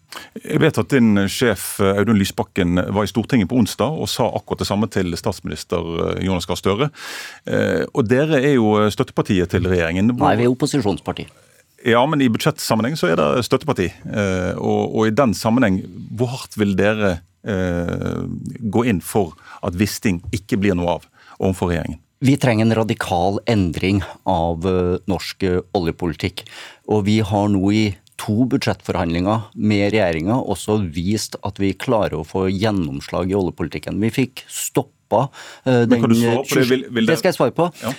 Jeg 0.42 0.60
vet 0.62 0.80
at 0.80 0.92
din 0.92 1.24
sjef 1.32 1.78
Audun 1.84 2.18
Lysbakken 2.20 2.80
var 2.94 3.04
i 3.04 3.10
Stortinget 3.10 3.50
på 3.50 3.58
onsdag 3.60 4.00
og 4.00 4.08
sa 4.10 4.28
akkurat 4.28 4.64
det 4.64 4.68
samme 4.68 4.88
til 4.92 5.12
statsminister 5.20 5.92
eh, 6.06 6.24
Jonas 6.26 6.48
Gahr 6.48 6.60
Støre. 6.60 6.88
Og 7.94 8.08
dere 8.08 8.40
er 8.40 8.56
jo 8.56 8.72
støttepartiet 8.92 9.50
til 9.52 9.68
regjeringen. 9.68 10.10
Nei, 10.18 10.34
vi 10.40 10.46
er 10.46 10.52
opposisjonsparti. 10.52 11.28
Ja, 11.86 12.00
men 12.10 12.22
i 12.24 12.30
budsjettsammenheng 12.32 12.96
så 12.98 13.12
er 13.12 13.20
det 13.20 13.44
støtteparti. 13.46 13.86
Og, 14.58 14.82
og, 14.82 15.02
i 15.06 15.14
den 15.14 15.34
sammenheng, 15.38 15.78
hvor 16.18 16.32
hardt 16.34 16.58
vil 16.58 16.74
dere 16.78 17.18
gå 17.44 18.84
inn 18.90 19.00
for 19.04 19.38
at 19.64 19.78
Wisting 19.78 20.20
ikke 20.34 20.58
blir 20.60 20.76
noe 20.78 20.98
av 20.98 21.08
overfor 21.38 21.72
regjeringen? 21.72 22.02
Vi 22.18 22.34
trenger 22.36 22.66
en 22.66 22.74
radikal 22.74 23.38
endring 23.46 24.02
av 24.26 24.66
eh, 24.66 24.98
norsk 25.06 25.46
eh, 25.46 25.60
oljepolitikk. 25.78 26.42
Og 26.90 27.04
vi 27.06 27.20
har 27.22 27.50
nå 27.52 27.62
i 27.70 27.82
to 28.18 28.42
budsjettforhandlinger 28.50 29.52
med 29.54 29.92
regjeringa 29.94 30.40
også 30.40 30.80
vist 30.90 31.38
at 31.46 31.60
vi 31.62 31.70
klarer 31.78 32.18
å 32.18 32.26
få 32.26 32.48
gjennomslag 32.50 33.30
i 33.30 33.36
oljepolitikken. 33.38 34.00
Vi 34.02 34.10
fikk 34.10 34.42
stoppa 34.50 35.28
uh, 35.28 35.84
den 35.86 36.02
det? 36.02 36.32
Vil, 36.50 36.82
vil 36.90 37.06
det? 37.06 37.12
det 37.12 37.18
skal 37.20 37.30
jeg 37.30 37.36
svare 37.38 37.54
på. 37.54 37.68
Ja. 37.78 37.92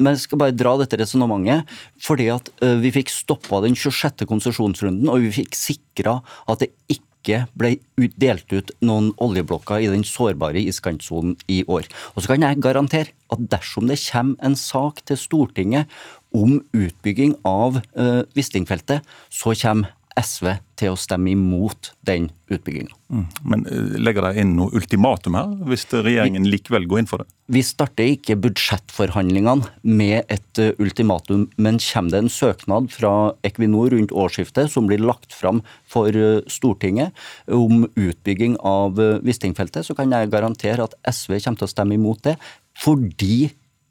Men 0.00 0.16
jeg 0.16 0.22
skal 0.24 0.40
bare 0.40 0.56
dra 0.56 0.72
dette 0.80 0.96
resonnementet. 1.02 1.68
Fordi 2.00 2.30
at 2.32 2.48
vi 2.80 2.94
fikk 2.96 3.12
stoppa 3.12 3.60
den 3.66 3.76
26. 3.76 4.24
konsesjonsrunden, 4.32 5.12
og 5.12 5.28
vi 5.28 5.34
fikk 5.42 5.60
sikra 5.60 6.22
at 6.48 6.64
det 6.64 6.72
ikke 6.88 7.09
ikke 7.20 7.44
ble 7.58 7.76
delt 8.20 8.50
ut 8.52 8.72
noen 8.84 9.12
oljeblokker 9.20 9.84
i 9.84 9.90
den 9.92 10.04
sårbare 10.06 10.62
iskantsonen 10.64 11.36
i 11.48 11.62
år. 11.68 11.88
Og 12.14 12.24
så 12.24 12.32
kan 12.32 12.46
jeg 12.46 12.62
garantere 12.64 13.14
at 13.30 13.46
dersom 13.52 13.88
det 13.90 14.00
kommer 14.08 14.40
en 14.42 14.56
sak 14.56 15.04
til 15.06 15.20
Stortinget 15.20 15.90
om 16.34 16.60
utbygging 16.72 17.36
av 17.46 17.80
uh, 17.98 18.22
Wisting-feltet, 18.36 19.04
så 19.30 19.54
kommer 19.54 19.92
SV 20.18 20.54
til 20.80 20.94
å 20.94 20.98
stemme 20.98 21.32
imot 21.32 21.90
den 22.06 22.28
utbygginga. 22.50 22.94
Mm. 23.12 23.24
Men 23.52 23.64
eh, 23.70 23.96
legger 24.00 24.26
de 24.26 24.42
inn 24.42 24.54
noe 24.58 24.72
ultimatum 24.76 25.36
her, 25.38 25.52
hvis 25.68 25.86
regjeringen 25.92 26.48
likevel 26.48 26.86
går 26.90 27.02
inn 27.02 27.10
for 27.10 27.22
det? 27.22 27.28
Vi 27.50 27.62
starter 27.66 28.12
ikke 28.14 28.38
budsjettforhandlingene 28.44 29.68
med 29.86 30.30
et 30.32 30.62
eh, 30.62 30.72
ultimatum, 30.82 31.48
men 31.60 31.80
kommer 31.84 32.14
det 32.14 32.22
en 32.24 32.32
søknad 32.32 32.90
fra 32.94 33.12
Equinor 33.46 33.92
rundt 33.94 34.14
årsskiftet 34.14 34.72
som 34.72 34.88
blir 34.90 35.02
lagt 35.04 35.36
fram 35.36 35.62
for 35.90 36.14
eh, 36.14 36.40
Stortinget 36.50 37.14
om 37.52 37.84
utbygging 37.94 38.56
av 38.66 38.98
Wisting-feltet, 39.26 39.86
så 39.86 39.96
kan 39.98 40.12
jeg 40.14 40.32
garantere 40.32 40.86
at 40.86 40.96
SV 41.06 41.38
kommer 41.38 41.62
til 41.62 41.68
å 41.68 41.74
stemme 41.74 41.98
imot 41.98 42.24
det, 42.26 42.36
fordi 42.80 43.50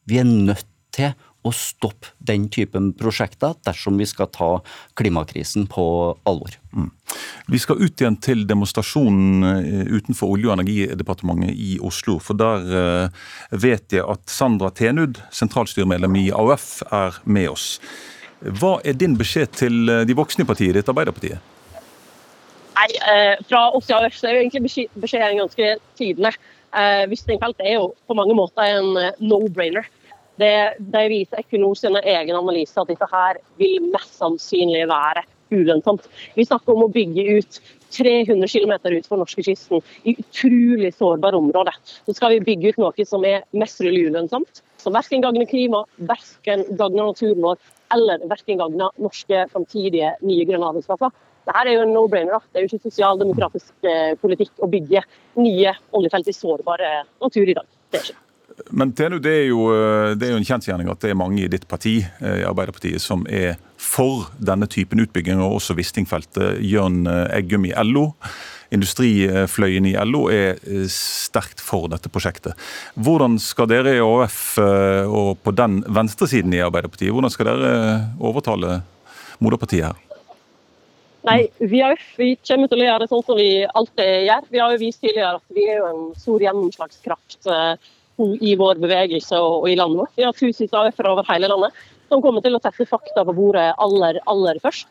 vi 0.09 0.21
er 0.21 0.27
nødt 0.27 0.67
til 0.95 1.13
å 1.49 1.55
stoppe 1.55 2.13
den 2.25 2.47
typen 2.53 2.91
prosjekter 2.97 3.57
dersom 3.65 3.97
vi 3.99 4.07
skal 4.09 4.29
ta 4.33 4.49
klimakrisen 4.99 5.67
på 5.71 5.83
alvor. 6.29 6.55
Mm. 6.75 6.91
Vi 7.49 7.59
skal 7.59 7.81
ut 7.81 8.01
igjen 8.01 8.17
til 8.21 8.45
demonstrasjonen 8.49 9.45
eh, 9.49 9.89
utenfor 9.89 10.35
Olje- 10.35 10.51
og 10.51 10.59
energidepartementet 10.59 11.55
i 11.57 11.77
Oslo. 11.85 12.19
For 12.21 12.37
der 12.37 12.75
eh, 12.81 13.21
vet 13.57 13.95
jeg 13.95 14.05
at 14.05 14.29
Sandra 14.29 14.69
Tenud, 14.75 15.21
sentralstyremedlem 15.33 16.19
i 16.21 16.27
AUF, 16.35 16.69
er 16.93 17.17
med 17.25 17.49
oss. 17.55 17.71
Hva 18.39 18.77
er 18.87 18.95
din 18.99 19.17
beskjed 19.19 19.55
til 19.57 19.89
eh, 19.89 20.05
de 20.07 20.17
voksne 20.17 20.45
i 20.45 20.49
partiet 20.49 20.77
ditt, 20.77 20.91
Arbeiderpartiet? 20.91 21.55
Nei, 22.79 22.91
Fra 23.49 23.65
oss 23.75 23.89
i 23.89 23.95
AUF 23.97 24.15
så 24.15 24.29
er 24.29 24.37
jo 24.37 24.43
egentlig 24.45 24.85
beskjeden 24.95 25.41
ganske 25.41 25.71
tydelig. 25.99 26.31
Wisting-feltet 27.11 27.65
er 27.65 27.79
jo 27.79 27.89
på 28.07 28.15
mange 28.15 28.35
måter 28.37 28.77
en 28.77 28.93
no-brainer. 29.19 29.89
Det, 30.39 30.53
det 30.79 31.07
viser 31.11 31.41
Equinor 31.41 31.75
sine 31.75 32.01
egen 32.05 32.37
analyser 32.37 32.83
at 32.83 32.93
dette 32.93 33.09
her 33.11 33.41
vil 33.59 33.89
mest 33.91 34.15
sannsynlig 34.21 34.85
være 34.89 35.25
ulønnsomt. 35.51 36.05
Vi 36.37 36.45
snakker 36.45 36.75
om 36.75 36.85
å 36.85 36.93
bygge 36.93 37.39
ut 37.39 37.59
300 37.95 38.47
km 38.51 38.73
utenfor 38.85 39.19
norskekysten 39.19 39.81
i 40.07 40.13
utrolig 40.21 40.91
sårbare 40.95 41.39
områder. 41.39 41.77
Så 42.05 42.15
skal 42.17 42.35
vi 42.35 42.45
bygge 42.51 42.73
ut 42.73 42.83
noe 42.83 43.07
som 43.07 43.25
er 43.25 43.47
mest 43.57 43.81
mulig 43.83 44.05
ulønnsomt, 44.09 44.61
som 44.79 44.95
verken 44.95 45.25
gagner 45.25 45.49
klima, 45.49 45.83
verken 45.97 46.63
gagner 46.69 47.09
naturen 47.09 47.41
vår 47.43 47.57
eller 47.95 48.21
verken 48.29 48.61
gagner 48.61 48.93
norske 49.01 49.43
framtidige 49.51 50.13
nye 50.21 50.45
grønne 50.45 50.69
arbeidsplasser. 50.69 51.11
Dette 51.49 51.65
er 51.65 51.73
jo 51.73 51.83
en 51.87 51.93
no-brainer. 51.95 52.43
Det 52.51 52.59
er 52.59 52.65
jo 52.65 52.69
ikke 52.69 52.91
sosialdemokratisk 52.91 53.89
eh, 53.89 54.13
politikk 54.21 54.61
å 54.61 54.69
bygge 54.69 55.01
nye 55.41 55.73
oljefelt 55.97 56.29
i 56.29 56.35
sårbare 56.37 56.99
natur 57.17 57.49
i 57.49 57.57
dag. 57.57 57.77
Det 57.89 58.03
er 58.03 58.11
ikke. 58.11 58.28
Men 58.69 58.91
Tenu, 58.93 59.17
det 59.19 59.31
er, 59.31 59.47
jo, 59.49 59.65
eh, 59.73 60.13
det 60.19 60.27
er 60.27 60.35
jo 60.35 60.39
en 60.41 60.47
kjensgjerning 60.47 60.89
at 60.91 61.01
det 61.03 61.13
er 61.13 61.19
mange 61.19 61.43
i 61.43 61.49
ditt 61.51 61.67
parti, 61.69 61.99
eh, 62.21 62.41
i 62.41 62.47
Arbeiderpartiet, 62.47 63.01
som 63.01 63.25
er 63.29 63.57
for 63.79 64.27
denne 64.37 64.67
typen 64.69 65.01
utbygging, 65.03 65.41
og 65.41 65.59
også 65.59 65.75
Wisting-feltet. 65.77 66.59
Jørn 66.65 67.05
eh, 67.09 67.39
Eggum 67.39 67.67
i 67.69 67.73
LO, 67.85 68.09
industrifløyen 68.75 69.87
i 69.89 69.95
LO, 70.05 70.27
er 70.29 70.59
sterkt 70.93 71.63
for 71.63 71.89
dette 71.89 72.11
prosjektet. 72.13 72.57
Hvordan 72.93 73.39
skal 73.41 73.69
dere 73.71 73.95
i 73.97 74.03
AUF, 74.03 74.59
og 75.09 75.39
på 75.41 75.55
den 75.57 75.79
venstresiden 75.89 76.53
i 76.53 76.61
Arbeiderpartiet, 76.61 77.09
hvordan 77.15 77.33
skal 77.33 77.49
dere 77.49 77.79
overtale 78.21 78.83
moderpartiet 79.41 79.87
her? 79.87 80.05
Nei, 81.25 81.39
vi, 81.57 81.81
er, 81.83 81.97
vi 82.15 82.35
kommer 82.45 82.69
til 82.69 82.83
å 82.83 82.85
gjøre 82.85 83.03
det 83.03 83.09
sånn 83.11 83.25
som 83.25 83.39
vi 83.41 83.49
alltid 83.65 84.27
gjør. 84.29 84.45
Vi 84.53 84.61
har 84.61 84.75
jo 84.75 84.83
vist 84.85 85.01
tidligere 85.01 85.39
at 85.39 85.57
vi 85.57 85.65
er 85.65 85.81
jo 85.81 85.89
en 85.89 86.05
stor 86.21 86.45
gjennomslagskraft 86.45 87.49
i 88.19 88.55
vår 88.59 88.81
bevegelse 88.83 89.39
og, 89.39 89.67
i 89.69 89.77
landet 89.79 90.03
vårt. 90.03 90.15
Vi 90.17 90.27
har 90.27 90.35
tusenvis 90.35 90.73
av 90.73 90.89
AUF-ere 90.89 91.13
over 91.15 91.27
hele 91.29 91.49
landet 91.51 91.83
som 92.09 92.23
kommer 92.23 92.43
til 92.43 92.57
å 92.57 92.61
sette 92.63 92.87
fakta 92.89 93.25
på 93.25 93.35
bordet 93.37 93.69
aller, 93.81 94.19
aller 94.31 94.59
først. 94.63 94.89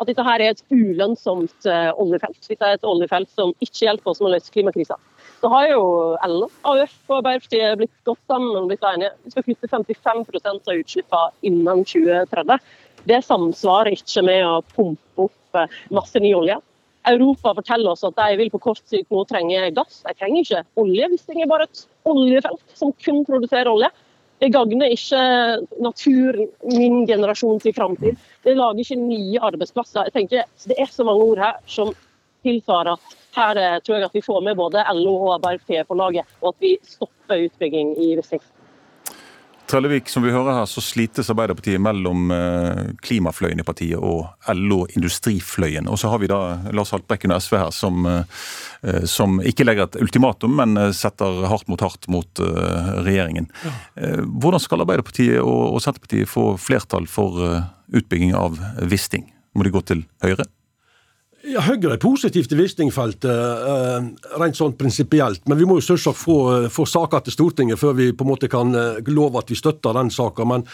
At 0.00 0.08
dette 0.08 0.24
her 0.24 0.40
er 0.40 0.54
et 0.54 0.62
ulønnsomt 0.72 1.66
uh, 1.68 1.90
oljefelt. 2.00 2.38
Dette 2.48 2.64
er 2.64 2.78
et 2.78 2.86
oljefelt 2.88 3.28
som 3.36 3.52
ikke 3.60 3.84
hjelper 3.84 4.12
oss 4.12 4.22
med 4.22 4.30
å 4.30 4.34
løse 4.36 4.54
klimakrisa. 4.54 4.96
Så 5.40 5.50
har 5.52 5.66
jo 5.68 5.82
LO, 6.28 6.48
AUF 6.68 6.94
og 7.10 7.18
Arbeiderpartiet 7.18 7.76
blitt 7.80 7.92
godt 8.08 8.22
sammen 8.30 8.56
og 8.56 8.70
blitt 8.70 8.86
enige. 8.86 9.12
Vi 9.24 9.34
skal 9.34 9.44
kutte 9.44 9.70
55 9.72 10.24
av 10.46 10.72
utslippene 10.78 11.50
innen 11.50 11.84
2030. 11.84 12.64
Det 13.08 13.20
samsvarer 13.24 13.96
ikke 13.96 14.24
med 14.24 14.44
å 14.44 14.58
pumpe 14.72 15.28
opp 15.28 15.60
eh, 15.60 15.78
masse 15.96 16.20
ny 16.20 16.32
olje. 16.36 16.58
Europa 17.08 17.54
forteller 17.56 17.94
oss 17.94 18.04
at 18.04 18.16
de 18.18 18.36
vil 18.36 18.50
på 18.52 18.60
kort 18.60 18.82
sikt 18.88 19.10
nå 19.12 19.24
trenge 19.28 19.70
gass. 19.76 20.02
De 20.04 20.14
trenger 20.18 20.44
ikke 20.44 20.62
olje 20.82 21.08
hvis 21.12 21.26
det 21.28 21.40
er 21.40 21.50
bare 21.50 21.68
et 21.68 21.82
oljefelt 22.10 22.76
som 22.76 22.92
kun 23.04 23.24
produserer 23.28 23.70
olje. 23.72 23.90
Det 24.40 24.52
gagner 24.54 24.88
ikke 24.88 25.20
naturen, 25.84 26.46
min 26.64 27.02
generasjons 27.08 27.66
framtid. 27.76 28.16
Det 28.44 28.56
lager 28.56 28.80
ikke 28.80 29.00
nye 29.00 29.40
arbeidsplasser. 29.50 30.08
Jeg 30.08 30.16
tenker 30.16 30.44
Det 30.66 30.78
er 30.80 30.88
så 30.88 31.04
mange 31.04 31.24
ord 31.24 31.42
her 31.42 31.58
som 31.66 31.92
tilsvarer 32.44 32.96
at 32.96 33.18
her 33.36 33.60
eh, 33.60 33.80
tror 33.84 33.98
jeg 33.98 34.08
at 34.08 34.16
vi 34.16 34.24
får 34.24 34.40
med 34.44 34.56
både 34.56 34.84
LO 34.96 35.12
og 35.26 35.34
Arbeiderpartiet 35.36 35.88
på 35.88 35.94
laget, 35.94 36.24
og 36.40 36.54
at 36.54 36.64
vi 36.64 36.78
stopper 36.82 37.44
utbygging 37.46 37.92
i 38.00 38.14
Vissing. 38.16 38.42
Trellevik, 39.70 40.08
som 40.10 40.24
vi 40.24 40.32
hører 40.34 40.56
her, 40.56 40.66
så 40.66 40.82
slites 40.82 41.28
Arbeiderpartiet 41.30 41.78
mellom 41.82 42.32
eh, 42.34 42.88
klimafløyen 43.06 43.62
i 43.62 43.66
partiet 43.66 44.02
og 44.02 44.50
LO-industrifløyen. 44.50 45.86
Og 45.86 46.00
så 46.00 46.10
har 46.10 46.18
vi 46.18 46.30
da 46.30 46.40
Lars 46.74 46.90
Haltbrekken 46.90 47.30
og 47.30 47.38
SV 47.44 47.56
her, 47.60 47.70
som, 47.74 48.08
eh, 48.10 49.04
som, 49.06 49.38
ikke 49.46 49.68
legger 49.68 49.86
et 49.86 50.00
ultimatum, 50.02 50.56
men 50.58 50.74
eh, 50.74 50.90
setter 50.96 51.44
hardt 51.52 51.70
mot 51.70 51.86
hardt 51.86 52.10
mot 52.10 52.42
regjeringen. 52.42 53.46
Ja. 53.62 53.74
Hvordan 54.42 54.62
skal 54.62 54.82
Arbeiderpartiet 54.82 55.38
og 55.38 55.78
Senterpartiet 55.84 56.30
få 56.30 56.54
flertall 56.58 57.06
for 57.10 57.38
utbygging 57.94 58.34
av 58.34 58.58
Wisting? 58.90 59.28
Må 59.54 59.66
de 59.66 59.74
gå 59.74 59.84
til 59.86 60.02
Høyre? 60.24 60.48
Ja, 61.40 61.62
Høyre 61.64 61.94
er 61.94 62.00
positivt 62.00 62.50
til 62.52 62.58
Wisting-feltet, 62.60 63.30
eh, 63.32 64.08
rent 64.40 64.58
sånn 64.58 64.74
prinsipielt. 64.76 65.40
Men 65.48 65.56
vi 65.56 65.64
må 65.64 65.78
jo 65.78 65.86
selvsagt 65.86 66.18
få, 66.20 66.68
få 66.68 66.84
saker 66.84 67.24
til 67.24 67.32
Stortinget 67.32 67.80
før 67.80 67.94
vi 67.96 68.10
på 68.12 68.26
en 68.26 68.28
måte 68.28 68.50
kan 68.52 68.74
eh, 68.76 69.00
love 69.08 69.40
at 69.40 69.48
vi 69.48 69.56
støtter 69.56 69.96
den 69.96 70.12
saka. 70.12 70.44
Men, 70.44 70.66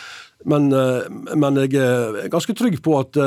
men, 0.45 0.67
eh, 0.75 1.07
men, 1.39 1.61
jeg 1.63 1.79
er 1.79 2.27
ganske 2.33 2.57
trygg 2.59 2.81
på 2.83 2.99
at 2.99 3.19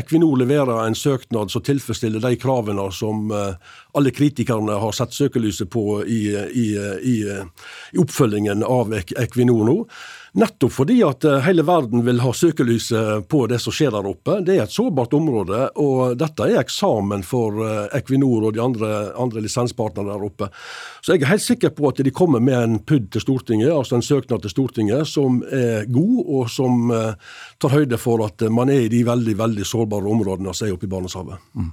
Equinor 0.00 0.40
leverer 0.40 0.86
en 0.86 0.96
søknad 0.96 1.52
som 1.52 1.64
tilfredsstiller 1.68 2.24
de 2.24 2.32
kravene 2.40 2.88
som 2.96 3.28
alle 3.28 4.12
kritikerne 4.16 4.80
har 4.80 4.96
sett 4.96 5.12
søkelyset 5.12 5.68
på 5.68 6.00
i, 6.02 6.22
i, 6.32 6.68
i, 7.12 7.16
i 7.92 8.00
oppfølgingen 8.00 8.64
av 8.64 8.96
Equinor 8.96 9.68
nå. 9.68 9.82
Nettopp 10.36 10.72
fordi 10.72 10.98
at 11.00 11.24
eh, 11.24 11.38
hele 11.46 11.62
verden 11.64 12.02
vil 12.04 12.18
ha 12.20 12.30
søkelyset 12.36 13.24
på 13.28 13.46
det 13.48 13.56
som 13.62 13.72
skjer 13.72 13.94
der 13.94 14.08
oppe. 14.10 14.34
Det 14.44 14.58
er 14.58 14.66
et 14.66 14.74
sårbart 14.74 15.14
område, 15.16 15.62
og 15.80 16.18
dette 16.20 16.44
er 16.44 16.60
eksamen 16.60 17.24
for 17.24 17.62
eh, 17.64 17.86
Equinor 17.96 18.44
og 18.44 18.52
de 18.52 18.60
andre, 18.60 18.90
andre 19.16 19.40
lisenspartnerne 19.46 20.12
der 20.12 20.26
oppe. 20.28 20.50
Så 21.00 21.14
jeg 21.14 21.24
er 21.24 21.32
helt 21.32 21.46
sikker 21.46 21.72
på 21.72 21.88
at 21.88 22.04
de 22.04 22.12
kommer 22.12 22.44
med 22.44 22.58
en 22.58 22.76
PUD 22.84 23.08
til 23.16 23.24
Stortinget, 23.24 23.72
altså 23.72 23.96
en 23.96 24.04
søknad 24.04 24.44
til 24.44 24.52
Stortinget, 24.52 25.08
som 25.08 25.40
er 25.48 25.88
god, 25.88 26.20
og 26.26 26.52
som 26.52 26.92
eh, 26.92 27.32
tar 27.56 27.72
høyde 27.72 27.96
for 27.96 28.26
at 28.28 28.44
man 28.52 28.68
er 28.68 28.84
i 28.84 28.92
de 28.92 29.06
veldig, 29.08 29.38
veldig 29.40 29.64
sårbare 29.64 30.12
områdene 30.18 30.52
som 30.52 30.68
er 30.68 30.76
oppe 30.76 30.84
i 30.84 30.92
Barentshavet. 30.92 31.48
Mm. 31.56 31.72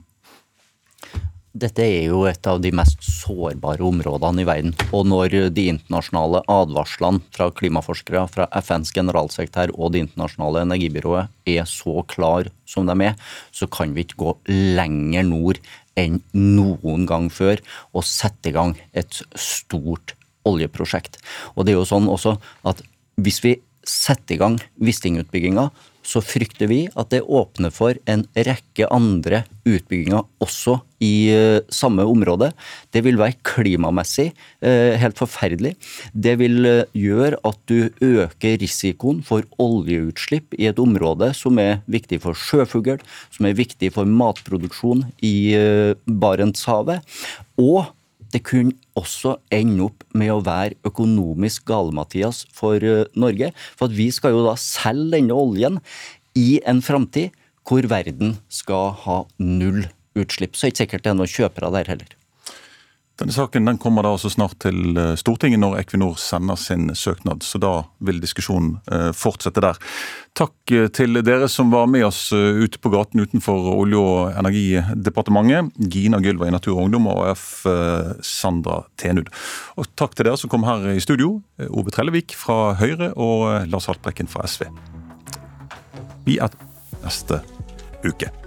Dette 1.54 1.84
er 1.86 2.08
jo 2.10 2.24
et 2.26 2.48
av 2.50 2.58
de 2.64 2.72
mest 2.74 3.04
sårbare 3.06 3.86
områdene 3.86 4.42
i 4.42 4.46
verden. 4.48 4.72
Og 4.90 5.06
når 5.06 5.52
de 5.54 5.68
internasjonale 5.70 6.40
advarslene 6.50 7.22
fra 7.36 7.52
klimaforskere, 7.54 8.24
fra 8.26 8.48
FNs 8.58 8.90
generalsekretær 8.96 9.70
og 9.76 9.94
Det 9.94 10.02
internasjonale 10.02 10.64
energibyrået 10.66 11.30
er 11.46 11.70
så 11.70 12.02
klar 12.10 12.50
som 12.66 12.90
de 12.90 12.98
er, 13.06 13.14
så 13.54 13.70
kan 13.70 13.94
vi 13.94 14.02
ikke 14.02 14.18
gå 14.24 14.34
lenger 14.50 15.30
nord 15.30 15.62
enn 15.94 16.24
noen 16.34 17.06
gang 17.06 17.30
før 17.30 17.62
og 17.94 18.02
sette 18.02 18.50
i 18.50 18.58
gang 18.58 18.74
et 18.98 19.22
stort 19.38 20.16
oljeprosjekt. 20.50 21.22
Og 21.54 21.68
det 21.68 21.76
er 21.76 21.84
jo 21.84 21.86
sånn 21.86 22.10
også 22.10 22.40
at 22.66 22.82
hvis 23.22 23.44
vi 23.46 23.60
setter 23.86 24.40
i 24.40 24.42
gang 24.42 24.58
Wisting-utbygginga, 24.82 25.70
så 26.04 26.22
frykter 26.24 26.70
vi 26.72 26.84
at 27.00 27.12
det 27.14 27.24
åpner 27.24 27.74
for 27.74 27.98
en 28.10 28.26
rekke 28.36 28.88
andre 28.94 29.44
utbygginger 29.64 30.26
også 30.44 30.78
i 31.04 31.14
uh, 31.32 31.60
samme 31.72 32.06
område. 32.08 32.52
Det 32.92 33.04
vil 33.06 33.18
være 33.20 33.40
klimamessig 33.48 34.30
uh, 34.34 34.94
helt 35.00 35.20
forferdelig. 35.20 35.74
Det 36.12 36.36
vil 36.42 36.60
uh, 36.68 36.84
gjøre 36.98 37.40
at 37.48 37.60
du 37.72 37.90
øker 38.04 38.60
risikoen 38.62 39.24
for 39.26 39.48
oljeutslipp 39.64 40.56
i 40.60 40.68
et 40.72 40.80
område 40.84 41.32
som 41.38 41.60
er 41.64 41.82
viktig 41.92 42.22
for 42.24 42.38
sjøfugl, 42.38 43.02
som 43.34 43.48
er 43.48 43.58
viktig 43.58 43.94
for 43.96 44.08
matproduksjon 44.08 45.08
i 45.24 45.36
Barentshavet. 46.08 47.04
Og 47.62 47.88
det 48.34 48.42
kunne 48.48 48.74
også 48.98 49.38
ende 49.54 49.86
opp 49.88 50.04
med 50.18 50.32
å 50.34 50.42
være 50.46 50.78
økonomisk 50.88 51.68
gale-Mathias 51.70 52.44
for 52.54 52.82
eh, 52.82 53.06
Norge. 53.20 53.52
For 53.80 53.94
vi 53.94 54.10
skal 54.14 54.36
jo 54.36 54.44
da 54.48 54.56
selge 54.60 55.20
denne 55.20 55.38
oljen 55.38 55.80
i 56.40 56.58
en 56.70 56.82
framtid 56.86 57.36
hvor 57.64 57.86
verden 57.88 58.38
skal 58.52 58.92
ha 59.06 59.22
null 59.40 59.86
utslipp. 60.20 60.58
Så 60.58 60.68
er 60.68 60.74
ikke 60.74 60.84
sikkert 60.84 61.06
det 61.06 61.14
er 61.14 61.20
noen 61.22 61.32
kjøpere 61.32 61.72
der 61.78 61.94
heller. 61.94 62.18
Denne 63.24 63.32
saken 63.32 63.66
den 63.66 63.78
kommer 63.80 64.04
da 64.04 64.10
altså 64.18 64.28
snart 64.28 64.58
til 64.60 64.98
eh, 65.00 65.14
Stortinget 65.16 65.62
når 65.62 65.78
Equinor 65.80 66.18
sender 66.20 66.58
sin 66.60 66.90
søknad, 66.92 67.46
så 67.48 67.62
da 67.64 67.70
vil 68.04 68.20
diskusjonen 68.20 68.74
eh, 68.92 69.14
fortsette 69.16 69.64
der. 69.64 69.80
Takk 70.36 70.74
eh, 70.76 70.90
til 70.92 71.22
dere 71.24 71.48
som 71.48 71.72
var 71.72 71.88
med 71.88 72.04
oss 72.04 72.20
ute 72.34 72.82
på 72.84 72.92
gaten 72.92 73.24
utenfor 73.24 73.70
Olje- 73.78 74.04
og 74.04 74.36
energidepartementet. 74.42 75.72
Gina 75.88 76.20
Gylva 76.20 76.52
i 76.52 76.58
Natur 76.58 76.76
og 76.76 76.90
Ungdom 76.90 77.08
og 77.14 77.24
AF 77.30 77.48
Sandra 78.28 78.82
Tenud. 79.00 79.32
Og 79.80 79.88
takk 79.96 80.20
til 80.20 80.28
dere 80.28 80.44
som 80.44 80.52
kom 80.52 80.68
her 80.68 80.92
i 80.92 81.00
studio. 81.00 81.38
Ove 81.72 81.96
Trellevik 81.96 82.36
fra 82.36 82.74
Høyre 82.76 83.14
og 83.16 83.72
Lars 83.72 83.88
Haltbrekken 83.88 84.28
fra 84.28 84.44
SV. 84.52 84.68
Vi 86.28 86.42
er 86.44 86.52
neste 87.08 87.40
uke. 88.04 88.43